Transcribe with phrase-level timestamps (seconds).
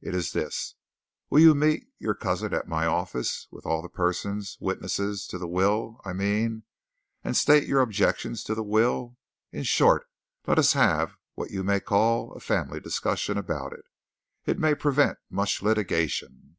[0.00, 0.76] It is this
[1.30, 5.48] will you meet your cousin at my office, with all the persons witnesses to the
[5.48, 6.62] will, I mean
[7.24, 9.16] and state your objections to the will?
[9.50, 10.06] In short,
[10.46, 13.86] let us have what we may call a family discussion about it
[14.46, 16.56] it may prevent much litigation."